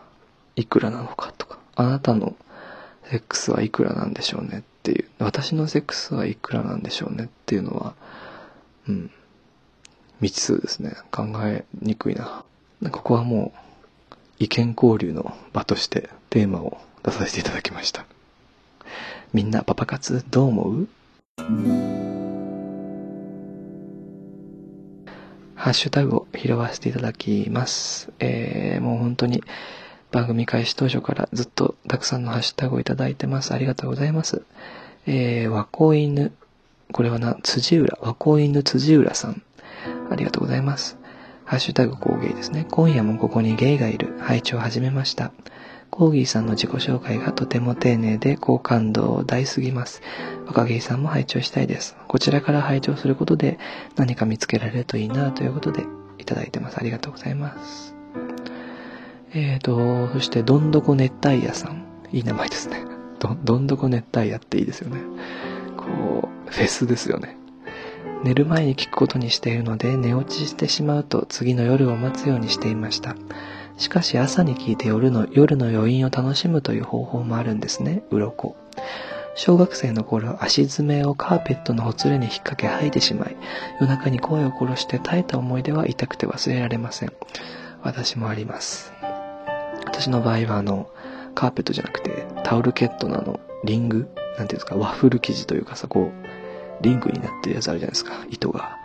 [0.57, 2.35] いくらなのかとか、あなたの
[3.05, 7.95] セックスはいくらなんでしょうねっていう、私のセックスはいくらなんでしょうねっていうのは、
[8.89, 9.11] うん、
[10.21, 10.97] 未知数ですね。
[11.13, 12.45] 考えにくいな。
[12.91, 13.53] ここはも
[14.11, 18.05] う、意見交流の場としてテーマを出させていただきました。
[19.33, 20.89] みんなパパ活どう思う？
[25.55, 28.13] ハッシュタグを拾わせていただきます。
[28.21, 29.43] えー、もう本当に
[30.13, 33.53] 番組開始当初からずっとたくさんのハッシュタグをいただいてます。
[33.53, 34.43] ありがとうございます。
[35.07, 36.33] えー、和光犬、
[36.93, 39.43] これはな、辻浦、和光犬辻浦さん。
[40.11, 40.97] ありがとうございます。
[41.45, 42.67] ハッシュタグ工芸ですね。
[42.71, 44.17] 今夜もここにゲイがいる。
[44.21, 45.33] 拝聴始めました。
[45.97, 50.03] コーギーさんの自己紹介がとても丁寧で好感度を大すぎます。
[50.47, 51.97] 若芸さんも拝聴したいです。
[52.07, 53.59] こちらから拝聴することで
[53.97, 55.87] 何か見つけられるといいなということで
[56.19, 56.77] いただいてます。
[56.79, 57.95] ありがとうございます。
[59.33, 61.87] えーと、そしてどんどこ熱帯夜さん。
[62.13, 62.85] いい名前ですね。
[63.19, 65.01] ど、どんどこ熱帯夜っていいですよね。
[65.79, 67.39] こう、フェスですよね。
[68.23, 73.17] 寝る前に聞くことにしているので寝落ちしてしまうと次の夜を待つようにしていました。
[73.77, 78.57] しかし朝に聞いて夜の夜の余韻を楽しむという方法もあるんですね、鱗。
[79.35, 83.37] 小学生の頃、足爪をカーペットのほつれに引っ掛け吐いてしまい、
[83.81, 87.13] 夜中に声を殺して耐えた思い出は痛くて忘れられません。
[87.83, 88.93] 私もあります。
[89.85, 90.89] 私の場合はあの、
[91.35, 94.09] カーペットじゃなくて、タオルケットのあの、リング
[94.39, 98.79] なんていうんですか、ワッフル生地というかさ、こう、リングになってるやつあるじゃないですか、糸が。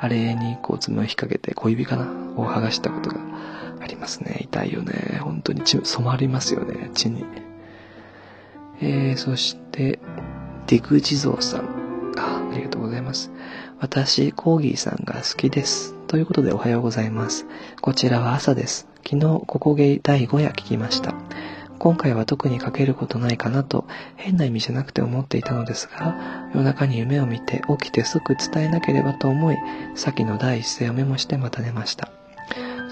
[0.00, 2.04] あれにこう爪を引っ掛けて小指かな
[2.36, 3.16] を剥がしたことが
[3.80, 4.37] ありますね。
[4.50, 5.18] 痛いよね。
[5.22, 7.24] 本当に血、染まりますよね、血に。
[8.80, 9.98] えー、そして、
[10.66, 12.14] ディグ地蔵さん。
[12.18, 13.30] あ、ありがとうございます。
[13.80, 15.94] 私、コーギーさんが好きです。
[16.06, 17.46] ということでおはようございます。
[17.80, 18.88] こちらは朝です。
[19.04, 21.14] 昨日、ここゲイ第5夜聞きました。
[21.78, 29.56] 今回は特にかけることないかなと変な意味じゃなくて思っていたのですが、夜中に夢を見て起きてすぐ伝えなければと思い、
[29.94, 32.17] 先の第一声をメモしてまた寝ました。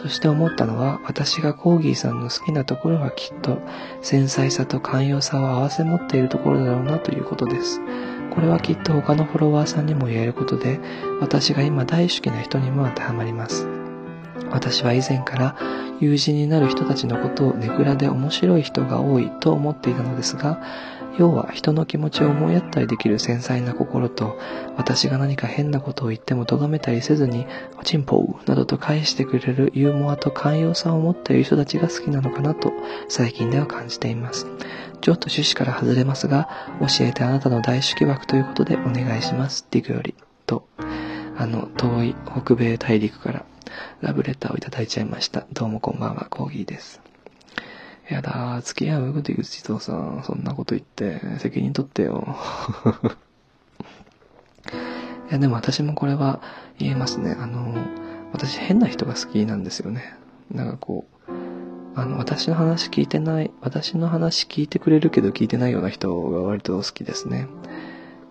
[0.06, 3.58] そして思ったのは、私がコーギーさんの好きなところはきっと、
[4.02, 7.80] 繊細さと寛容さを合わせ持っているところだろうなということです。
[8.30, 10.78] これはきっと他のフォロワーさんにも言えることで、
[11.20, 13.66] 私が今大好きな人にも当てはまります。
[14.52, 15.56] 私は以前から
[15.98, 20.62] 友人になる人たちのことをネクラで面白い人が多いと思っていたのですが、
[21.18, 24.38] 要は人の気持ちを思いやったりできる繊細な心と、
[24.76, 27.46] 私が何か変なことを言っても咎めたりせずに、
[27.78, 32.72] おちんぽうなどと返してくれるユーモアと寛容さを持っている人たちが好きなのかなと、
[33.08, 34.46] 最近では感じています。
[35.00, 36.48] ちょっと趣旨から外れますが、
[36.80, 39.66] 教えてあなたの大好き枠ということでお願いします。
[39.70, 40.14] ディグより。
[40.46, 40.68] と、
[41.36, 43.44] あの、遠い北米大陸から
[44.00, 45.46] ラブレターをいただいちゃいました。
[45.52, 47.00] どうもこんばんは、コーギーです。
[48.08, 52.36] やだ、付き合う出口とさん、そんなこと言って、責任取ってよ。
[55.28, 56.40] いや、でも私もこれは
[56.78, 57.36] 言えますね。
[57.38, 57.74] あの、
[58.32, 60.14] 私変な人が好きなんですよね。
[60.52, 61.32] なんかこう、
[61.96, 67.48] あの、私の話聞いてない、私の話聞いてくれるけど聞いてないような人が割と好きですね。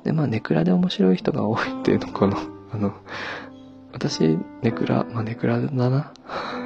[0.05, 2.38] で、まあ、ネクラで面白い人が多いっていうのかな。
[2.71, 2.93] あの、
[3.91, 6.13] 私、ネクラ、まあ、ネクラだな。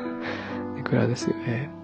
[0.76, 1.79] ネクラですよね。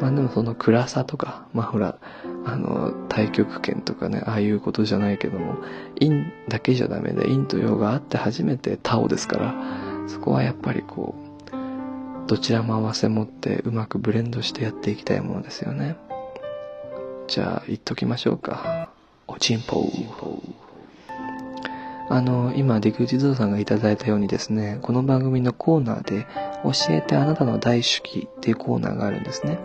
[0.00, 1.98] まあでもその暗さとか、まあほら、
[2.44, 5.56] あの、太極拳とかね、ああいうことじゃないけども、
[6.00, 9.54] 陰だけじゃダメで、陰と陽があって初めてタオですから、
[10.08, 11.32] そこはやっぱりこう、
[12.26, 15.96] どちらも合わせ持ってうまくブレンドしてやっていきたいものですよね。
[17.28, 18.90] じゃあ、言っときましょうか。
[19.26, 20.71] おちんぽう。
[22.08, 26.26] あの、今、ディグ地蔵さんがいただいたようにですね、この番組のコーナーで、
[26.64, 29.58] 教えてあなたの大好きっていうコーナーがあるんですね。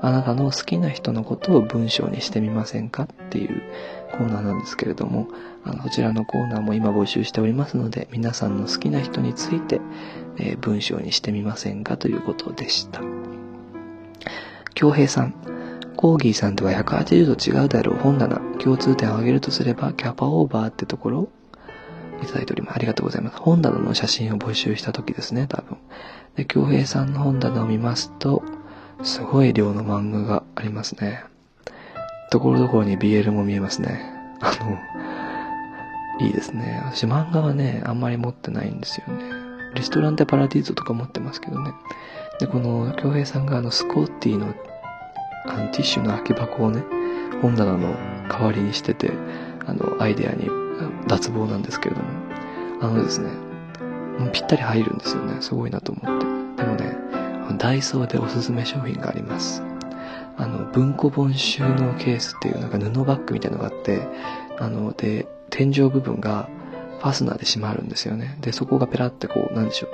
[0.00, 3.62] あなたの好きな人のことを文章にしてみませんかっていう
[4.12, 5.28] コーナーなんですけれども、
[5.64, 9.80] あの、こちらのコーナーも今募集しておりますので、皆さんの好きな人について、
[10.36, 13.00] えー、文章にしてみませんかということでした。
[14.74, 15.34] 京平さん。
[15.96, 18.40] コーギーさんとは180度違うだろう本棚。
[18.58, 21.28] 共通点を挙げるとすれば、キャパオーバーってところ
[22.24, 22.76] いただいております。
[22.76, 23.36] ありがとうございます。
[23.38, 25.78] 本棚の写真を募集した時ですね、多分。
[26.36, 28.42] で、京平さんの本棚を見ますと、
[29.02, 31.24] すごい量の漫画がありますね。
[32.30, 34.12] ところどころに BL も見えますね。
[34.40, 34.52] あ
[36.20, 36.82] の、いいですね。
[36.84, 39.24] 私漫画はね、あんまり持ってないんですよね。
[39.74, 41.72] レストランテパラディーゾとか持ってますけどね。
[42.40, 44.54] で、この、京平さんがあの、スコーティの、
[45.46, 46.82] あの、ティッシュの空き箱をね、
[47.42, 47.94] 本棚の
[48.28, 49.12] 代わりにしてて、
[49.66, 50.48] あの、アイデアに
[51.06, 52.08] 脱帽なんですけれども、
[52.80, 53.30] あのですね、
[54.32, 55.36] ぴったり入るんですよね。
[55.40, 56.18] すごいなと思っ
[56.56, 56.62] て。
[56.62, 56.96] でもね、
[57.58, 59.62] ダイソーでおすすめ商品があります。
[60.36, 64.06] あの、文庫本収納ケースっていうなんか布バッグみたいなのがあって、
[64.58, 66.48] あの、で、天井部分が
[67.00, 68.36] ファスナーで閉まるんですよね。
[68.40, 69.90] で、そこがペラってこう、なんでしょう。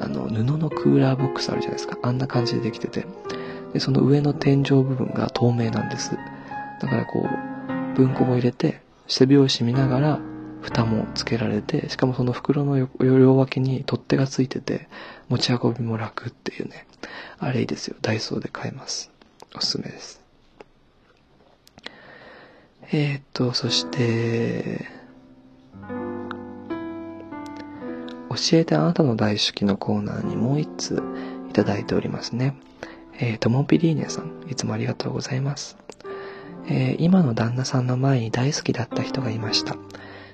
[0.00, 1.98] あの、布のクーラーボックスあるじゃないですか。
[2.02, 3.06] あんな感じでできてて。
[3.72, 6.16] で、その上の天井部分が透明なんです。
[6.80, 10.20] だからこう、文庫も入れて、背拍子見ながら、
[10.62, 14.88] 蓋もつけられて、しかもその袋の両脇に取っ手がついてて、
[15.28, 16.86] 持ち運びも楽っていうね。
[17.38, 17.96] あれいいですよ。
[18.00, 19.10] ダイソーで買えます。
[19.54, 20.22] おすすめです。
[22.92, 24.86] えー、っと、そして、
[28.30, 31.02] 教えてあなたの大好きのコーナーにもう一通
[31.48, 32.56] いただいておりますね。
[33.18, 35.76] えー、ともぴりーねさん、いつもありがとうございます。
[36.66, 39.76] えー、今の旦那さんの前に大好きだった人がいました。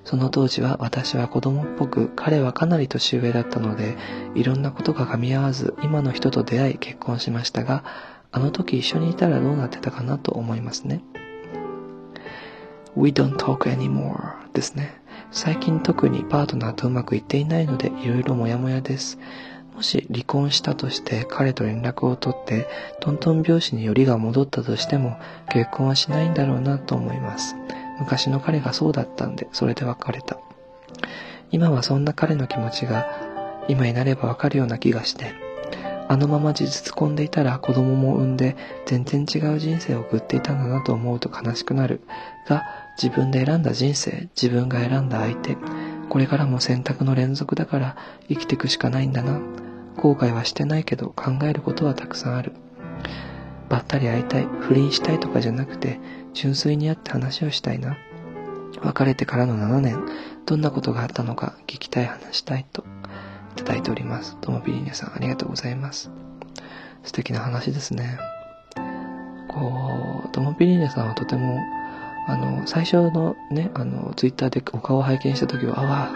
[0.04, 3.96] その当時は私は子供っぽく、彼はかなり年上だったので、
[4.34, 7.84] いろんなことが噛み合わず、今の人と出会い結婚しましたが、
[8.32, 11.02] あの時一緒にいたらどうなってたかなと思いますね。
[12.96, 15.00] We don't talk anymore ですね。
[15.30, 19.18] 最近特にパートナーとうまくいっていないので、いろいろモヤモヤです。
[19.74, 22.66] もし離婚したとして彼と連絡を取って
[23.00, 25.18] トントン拍子によりが戻ったとしても
[25.50, 27.56] 結婚はしないんだろうなと思います。
[28.00, 30.38] 昔の彼がそうだったんで、それで別れた。
[31.50, 33.06] 今はそんな彼の気持ちが
[33.68, 35.34] 今になればわかるような気がして、
[36.08, 38.56] あのまま事実込んでいたら子供も産んで
[38.86, 42.00] 全然違う人生を送っていたんだなと思うと悲しくなる。
[42.48, 42.64] が、
[43.00, 45.56] 自分で選んだ人生、自分が選んだ相手、
[46.10, 47.96] これからも選択の連続だから
[48.28, 49.40] 生きていくしかないんだな。
[49.96, 52.52] 後悔はしてないけど考えることはたくさんある。
[53.68, 56.00] ばったり会いたい、不倫したいとかじゃなくて、
[56.34, 57.96] 純粋に会って話をしたいな。
[58.82, 60.04] 別れてからの7年、
[60.46, 62.84] どんなことがあったのか聞きたい話したいと、
[63.56, 64.36] いただいております。
[64.40, 66.10] ともビリーニャさん、ありがとうございます。
[67.04, 68.18] 素敵な話ですね。
[69.48, 71.60] こう、トモビリーニャさんはとても、
[72.30, 76.10] あの、最初のね、あの、ツイッターでお顔を拝見した時は、あわ、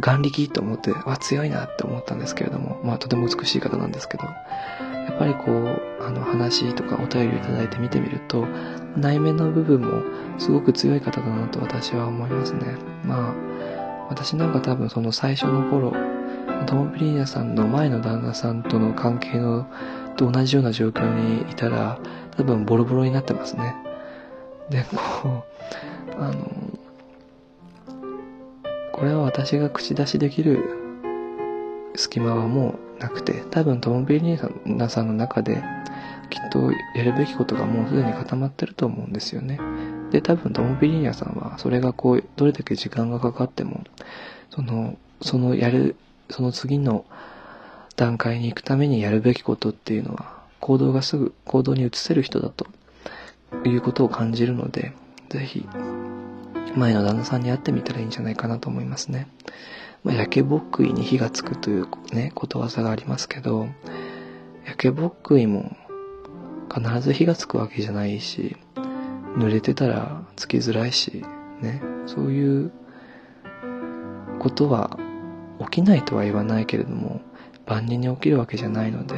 [0.00, 8.46] 眼力と思って、わ、強いなって思ったんですけれども、まあ、とても美しい方なんですけど、やっぱりこう、あの、話とかお便りをいただいて見てみると、
[8.96, 10.02] 内面の部分も
[10.38, 12.76] すごく強い方だなと私は思いますね。
[13.04, 15.92] まあ、私なんか多分その最初の頃、
[16.66, 19.66] トモビリーナさんの前の旦那さんとの関係の
[20.16, 21.98] と同じような状況にいたら、
[22.36, 23.74] 多分ボロボロになってますね。
[24.72, 24.84] で、
[25.22, 25.44] こ
[26.18, 26.50] う、あの、
[28.92, 30.60] これは私が口出しできる
[31.94, 35.62] 隙間はもうなくて、多分トモビリーナさんの中で、
[36.30, 39.60] きっとやるべきことがもうすでに固まってると思うんですよね。
[40.10, 43.84] で、多分トモビリーナさんは、それがこう、どれだけ時間がかかっても、
[44.50, 45.96] その、そのやる、
[46.30, 47.04] その次の
[47.96, 52.66] 段階に行くためにやるべきことっていうのは、行動がすぐ行動に移せる人だと
[53.64, 54.92] いうことを感じるので、
[55.28, 55.66] ぜひ、
[56.76, 59.28] 前の旦那さんに会ってみたらいいんじゃないかなと思いますね。
[60.04, 63.68] まあ、焼けぼっくいに火がつくというね、ことわざがありますけど、
[64.64, 65.76] 焼けぼっくいも
[66.74, 68.56] 必ず火がつくわけじゃないし、
[69.36, 71.24] 濡れてたらつきづらいし、
[71.60, 72.72] ね、そういう
[74.38, 74.98] ことは
[75.60, 77.20] 起きないとは言わないけれども、
[77.66, 79.14] 万人に起きるわけじゃないので、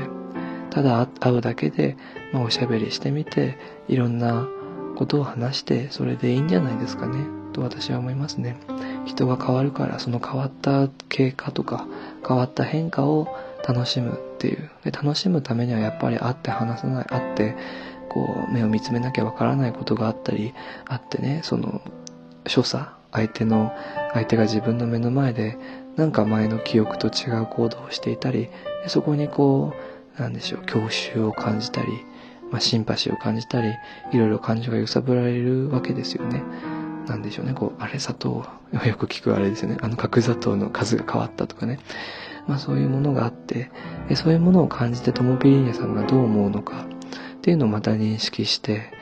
[0.75, 1.97] ただ会うだけで、
[2.33, 3.57] まあ、おしゃべりしてみて、
[3.87, 4.49] いろんな
[4.97, 8.57] ことを話して、それでいいんじゃないですかね、と私は思いますね。
[9.07, 11.87] 人が変わるから、その変わった経過とか、
[12.27, 13.29] 変わった変化を
[13.67, 14.69] 楽しむっていう。
[14.83, 17.55] で、楽しむためにはやっぱり会って話さない、会って、
[18.09, 20.55] こう、目を見つめなきゃわからないことがあったり、
[20.89, 21.83] あってね、その、
[22.49, 23.73] 所作、相手の、
[24.13, 25.57] 相手が自分の目の前で、
[25.95, 28.49] なんか前の記憶と違う行動をしていたり、
[28.89, 31.89] そこにこう、なんでしょう、郷愁を感じたり、
[32.51, 33.73] まあ、シンパシーを感じたり、
[34.13, 36.43] いろいろ感情が揺さぶられるわけですよね。
[37.07, 39.79] なんでしょうね、こう、あれ砂糖、よく聞くあれですよね。
[39.81, 41.79] あの角砂糖の数が変わったとかね。
[42.47, 43.71] まあそういうものがあって、
[44.15, 46.87] そういうものを感じてトモビリーニャさんがどう思うのか
[47.37, 48.93] っていうのをまた認識して、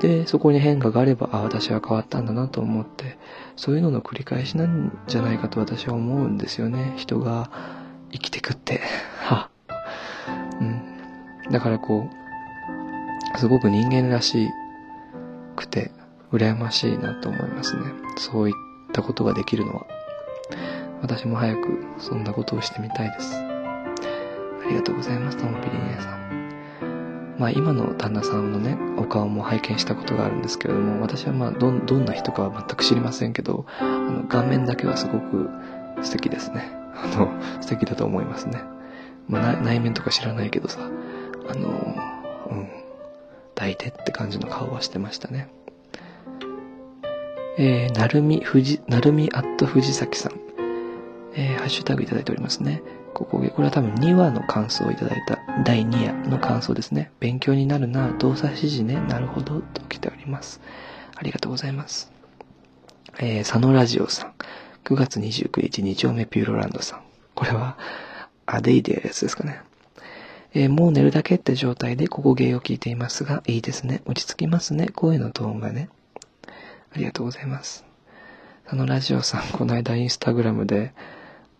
[0.00, 3.16] で、そこに変化があれば、あ、私は変わったんだなと思って、
[3.56, 6.94] そういうのの繰り返しなんじゃないかと私は思うんですよね。
[6.96, 7.50] 人が
[8.12, 8.80] 生きてくって。
[9.20, 9.53] は。
[11.54, 12.10] だからこ
[13.34, 14.48] う、すごく人間らし
[15.54, 15.92] くて、
[16.32, 17.82] 羨ましいなと思いますね。
[18.16, 18.54] そういっ
[18.92, 19.86] たことができるのは。
[21.00, 23.36] 私も早くそんなことをしてみたいです。
[23.36, 27.36] ありがとうございます、ともぴりねさん。
[27.38, 35.48] まあ今の旦那さんのね、お顔も拝見したことがあるんですけれども、私はまあど、どんな人かは全く知りませんけど、あの顔面だけはすごく
[36.02, 36.68] 素敵ですね。
[36.96, 38.60] あの、素敵だと思いますね。
[39.28, 40.80] まあ内面とか知らないけどさ、
[41.48, 41.68] あの、
[42.50, 42.68] うん、
[43.54, 45.48] 抱いてって感じの顔はしてましたね。
[47.56, 50.32] えー、なるみ、ふじ、なるみアット藤崎さん。
[51.36, 52.82] えー、ハッシュタグいただいておりますね。
[53.12, 57.12] ここ、これは多分2話の感想をいただいた第2話の感想ですね。
[57.20, 60.60] 勉強になるな、動作指示ね、なるほど、と来ております。
[61.14, 62.10] ありがとうございます。
[63.18, 64.34] えー、佐野ラジオさん。
[64.84, 67.00] 9月29日、2丁目ピューロランドさん。
[67.34, 67.78] これは、
[68.46, 69.62] アデイデーやつですかね。
[70.56, 74.02] えー、もう寝るだけって状態でここ芸を聞いていますが、いいですね。
[74.06, 74.88] 落ち着きますね。
[74.94, 75.88] 声のトーンがね。
[76.92, 77.84] ありがとうございます。
[78.66, 80.94] あのラジオさん、この間インスタグラムで、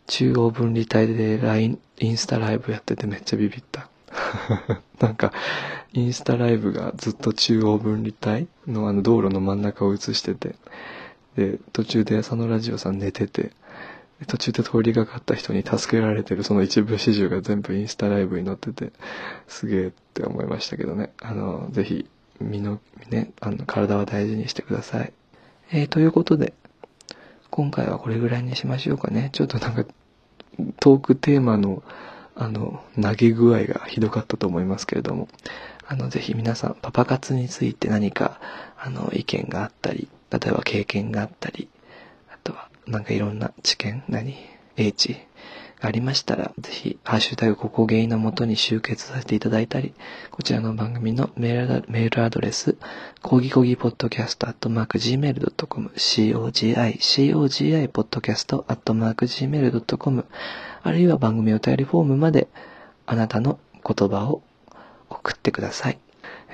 [0.06, 3.88] 中央分離帯で LINE、インスタライブやっててめっちゃビビった。
[5.00, 5.32] なんか、
[5.92, 10.54] インスタライブがずっと中央分離帯のあの道路の真ん中を映してて、
[11.36, 13.50] で、途中で佐野ラジオさん寝てて、
[14.26, 18.92] 途中で通りがかった人に助けられてるその一部始終が全部インスタライブに載ってて、
[19.48, 21.12] すげえって思いましたけどね。
[21.20, 22.08] あの、ぜひ、
[22.40, 25.12] 身の、ね、あの、体は大事にしてください。
[25.72, 26.54] えー、ということで、
[27.50, 29.30] 今回はこれぐらいにしましょうかね。
[29.32, 29.84] ちょっとなんか、
[30.80, 31.82] トークテーマの、
[32.36, 35.28] あの、投げ具合がひどかったと思いますけれども、
[35.86, 38.40] あの、ぜひ皆さん、パパ活について何か、
[38.78, 41.68] あの、意見があったり、例えば経験があったり、
[42.86, 44.34] なんかいろんな知見、何？
[44.76, 45.16] 英知？
[45.80, 49.94] がありましたら、ぜひ、ハッシュタグここ原因のもとに集結させていただいたり、
[50.30, 52.76] こちらの番組のメールアドレス、
[53.22, 56.32] コギコギポッドキャストアットマーク Gmail.com、cogi,
[57.32, 60.24] cogi ポッドキャストアットマーク Gmail.com、
[60.82, 62.48] あるいは番組お便りフォームまで、
[63.06, 64.42] あなたの言葉を
[65.10, 65.98] 送ってください。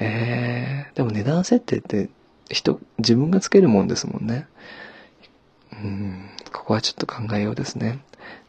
[0.00, 2.08] えー、でも値段設定って
[2.48, 4.48] 人、自分がつけるもんですもんね。
[5.72, 8.00] うん、ここはちょっと考えようですね。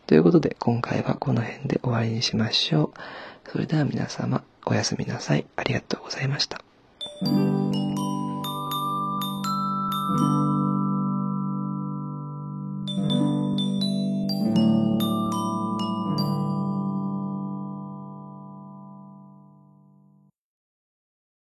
[0.07, 3.51] ということで、今回はこの辺で終わりにしましょう。
[3.51, 5.45] それでは皆様、おやすみなさい。
[5.55, 6.61] ありがとうございました。